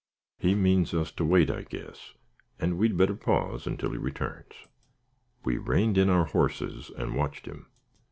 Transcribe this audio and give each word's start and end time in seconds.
"He 0.39 0.55
means 0.55 0.95
us 0.95 1.11
to 1.11 1.23
wait, 1.23 1.51
I 1.51 1.61
guess, 1.61 2.15
and 2.59 2.79
we 2.79 2.87
had 2.87 2.97
better 2.97 3.13
pause 3.13 3.67
until 3.67 3.91
he 3.91 3.97
returns." 3.99 4.55
We 5.45 5.59
reined 5.59 5.95
in 5.95 6.09
our 6.09 6.25
horses 6.25 6.89
and 6.97 7.15
watched 7.15 7.45
him. 7.45 7.67